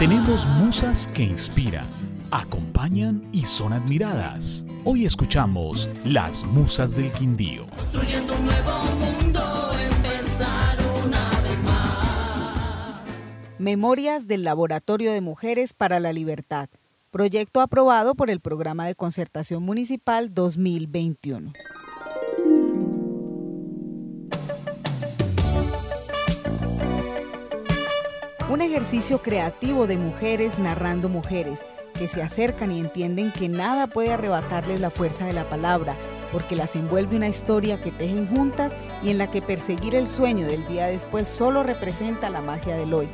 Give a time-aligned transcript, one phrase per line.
[0.00, 1.84] Tenemos musas que inspiran,
[2.30, 4.64] acompañan y son admiradas.
[4.86, 7.66] Hoy escuchamos Las Musas del Quindío.
[7.66, 13.02] Construyendo un nuevo mundo, empezar una vez más.
[13.58, 16.70] Memorias del Laboratorio de Mujeres para la Libertad.
[17.10, 21.52] Proyecto aprobado por el Programa de Concertación Municipal 2021.
[28.60, 31.64] Un ejercicio creativo de mujeres narrando mujeres
[31.94, 35.96] que se acercan y entienden que nada puede arrebatarles la fuerza de la palabra,
[36.30, 40.46] porque las envuelve una historia que tejen juntas y en la que perseguir el sueño
[40.46, 43.08] del día después solo representa la magia del hoy.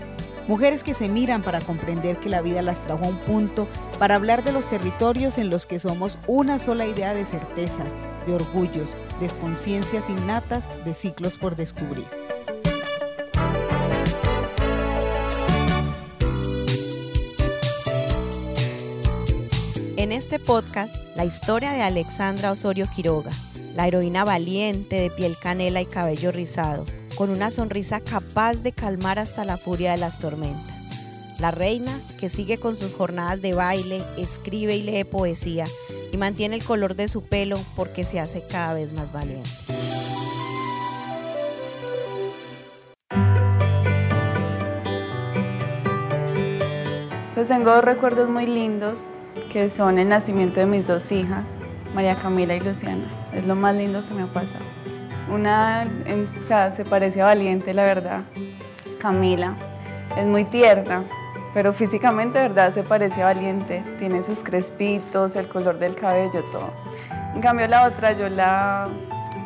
[0.49, 3.69] Mujeres que se miran para comprender que la vida las trajo a un punto,
[4.01, 7.95] para hablar de los territorios en los que somos una sola idea de certezas,
[8.27, 12.26] de orgullos, de conciencias innatas, de ciclos por descubrir.
[19.99, 23.31] En este podcast, la historia de Alexandra Osorio Quiroga,
[23.75, 26.85] la heroína valiente de piel canela y cabello rizado,
[27.17, 31.41] con una sonrisa capaz de calmar hasta la furia de las tormentas.
[31.41, 35.67] La reina que sigue con sus jornadas de baile, escribe y lee poesía
[36.13, 39.49] y mantiene el color de su pelo porque se hace cada vez más valiente.
[47.35, 49.01] Pues tengo dos recuerdos muy lindos
[49.57, 51.55] que son el nacimiento de mis dos hijas,
[51.95, 53.07] María Camila y Luciana.
[53.33, 54.63] Es lo más lindo que me ha pasado.
[55.33, 58.25] Una en- o sea, se parece a valiente, la verdad.
[59.01, 59.55] Camila
[60.15, 61.05] es muy tierna,
[61.55, 63.83] pero físicamente, verdad, se parece a valiente.
[63.99, 66.69] Tiene sus crespitos, el color del cabello, todo.
[67.35, 68.89] En cambio, la otra yo la,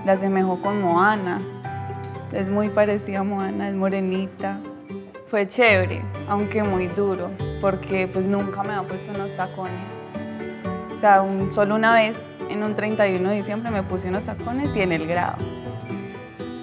[0.05, 1.41] la asemejo con Moana.
[2.33, 4.59] Es muy parecida a Moana, es morenita.
[5.29, 10.00] Fue chévere, aunque muy duro, porque pues nunca me había puesto unos tacones.
[11.01, 12.15] O sea, solo una vez,
[12.51, 15.39] en un 31 de diciembre, me puse unos tacones y en el grado.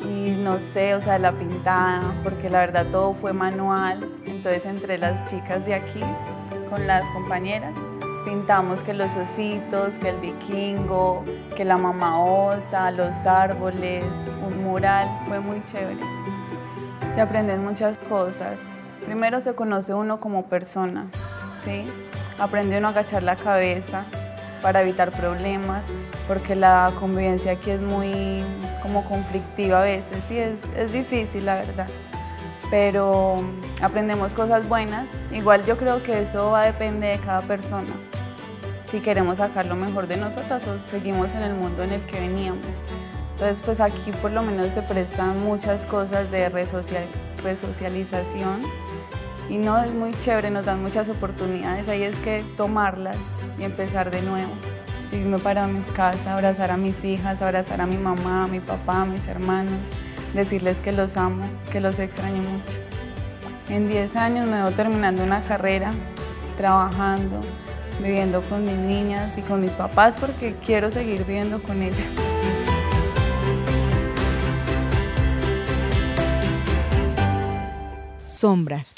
[0.03, 4.07] Y no sé, o sea, la pintada, porque la verdad todo fue manual.
[4.27, 6.03] Entonces, entre las chicas de aquí,
[6.69, 7.73] con las compañeras,
[8.25, 14.05] pintamos que los ositos, que el vikingo, que la mamá osa, los árboles,
[14.45, 16.03] un mural, fue muy chévere
[17.15, 18.59] se aprenden muchas cosas.
[19.03, 21.07] Primero se conoce uno como persona,
[21.63, 21.87] ¿sí?
[22.37, 24.05] Aprende uno a agachar la cabeza
[24.61, 25.83] para evitar problemas,
[26.27, 28.43] porque la convivencia aquí es muy
[28.81, 31.87] como conflictiva a veces, sí, es, es difícil la verdad.
[32.69, 33.37] Pero
[33.81, 35.07] aprendemos cosas buenas.
[35.31, 37.93] Igual yo creo que eso va a depender de cada persona.
[38.91, 42.19] Si queremos sacar lo mejor de nosotras o seguimos en el mundo en el que
[42.19, 42.65] veníamos.
[43.31, 47.05] Entonces, pues aquí por lo menos se prestan muchas cosas de resocial-
[47.43, 48.61] resocialización
[49.49, 53.15] y no es muy chévere, nos dan muchas oportunidades, ahí es que tomarlas
[53.57, 54.51] y empezar de nuevo.
[55.11, 59.01] Irme para mi casa, abrazar a mis hijas, abrazar a mi mamá, a mi papá,
[59.01, 59.79] a mis hermanos,
[60.33, 62.73] decirles que los amo, que los extraño mucho.
[63.69, 65.93] En 10 años me veo terminando una carrera,
[66.57, 67.39] trabajando,
[68.01, 72.07] viviendo con mis niñas y con mis papás porque quiero seguir viviendo con ellas.
[78.27, 78.93] Sombras.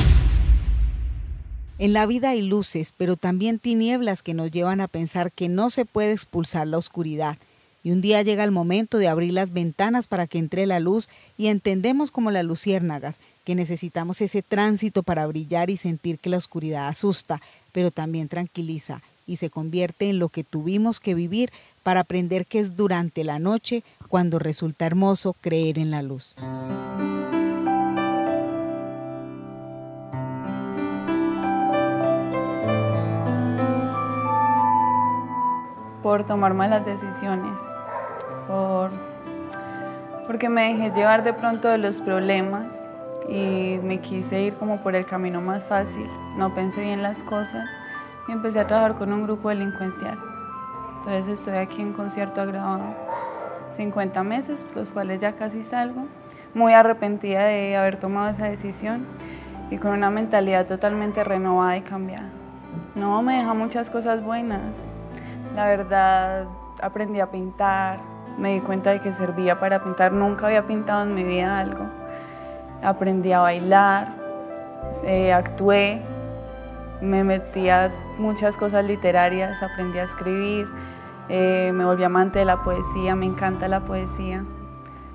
[1.79, 5.69] En la vida hay luces, pero también tinieblas que nos llevan a pensar que no
[5.69, 7.37] se puede expulsar la oscuridad.
[7.85, 11.07] Y un día llega el momento de abrir las ventanas para que entre la luz
[11.37, 16.35] y entendemos como las luciérnagas que necesitamos ese tránsito para brillar y sentir que la
[16.35, 17.41] oscuridad asusta,
[17.71, 21.49] pero también tranquiliza y se convierte en lo que tuvimos que vivir
[21.83, 26.35] para aprender que es durante la noche cuando resulta hermoso creer en la luz.
[36.09, 37.59] Por tomar malas decisiones,
[38.47, 38.89] por,
[40.25, 42.73] porque me dejé llevar de pronto de los problemas
[43.27, 47.63] y me quise ir como por el camino más fácil, no pensé bien las cosas
[48.27, 50.17] y empecé a trabajar con un grupo delincuencial.
[50.97, 52.95] Entonces estoy aquí en concierto agravado
[53.69, 56.07] 50 meses, los cuales ya casi salgo,
[56.55, 59.05] muy arrepentida de haber tomado esa decisión
[59.69, 62.31] y con una mentalidad totalmente renovada y cambiada.
[62.95, 64.95] No, me deja muchas cosas buenas.
[65.55, 66.45] La verdad,
[66.81, 67.99] aprendí a pintar,
[68.37, 71.85] me di cuenta de que servía para pintar, nunca había pintado en mi vida algo.
[72.81, 74.15] Aprendí a bailar,
[75.03, 76.01] eh, actué,
[77.01, 80.67] me metí a muchas cosas literarias, aprendí a escribir,
[81.29, 84.45] eh, me volví amante de la poesía, me encanta la poesía.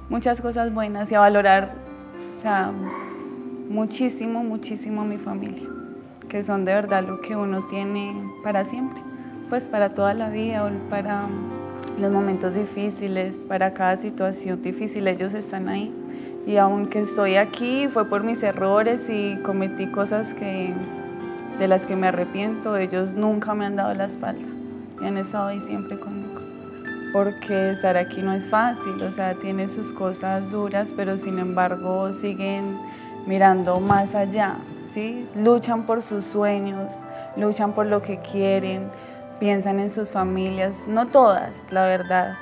[0.08, 1.74] Muchas cosas buenas y a valorar,
[2.36, 2.70] o sea,
[3.68, 5.68] muchísimo, muchísimo mi familia,
[6.28, 9.00] que son de verdad lo que uno tiene para siempre,
[9.54, 11.28] pues para toda la vida para
[12.00, 15.94] los momentos difíciles, para cada situación difícil, ellos están ahí.
[16.44, 20.74] Y aunque estoy aquí, fue por mis errores y cometí cosas que,
[21.56, 24.44] de las que me arrepiento, ellos nunca me han dado la espalda
[25.00, 26.40] y han estado ahí siempre conmigo.
[27.12, 32.12] Porque estar aquí no es fácil, o sea, tiene sus cosas duras, pero sin embargo
[32.12, 32.76] siguen
[33.24, 35.28] mirando más allá, ¿sí?
[35.36, 36.92] Luchan por sus sueños,
[37.36, 38.90] luchan por lo que quieren,
[39.40, 42.36] piensan en sus familias, no todas, la verdad,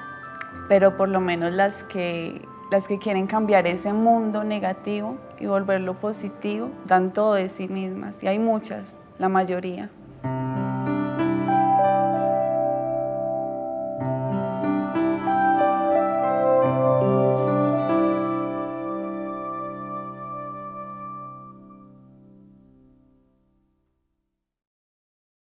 [0.68, 5.98] pero por lo menos las que, las que quieren cambiar ese mundo negativo y volverlo
[5.98, 9.90] positivo, dan todo de sí mismas, y hay muchas, la mayoría.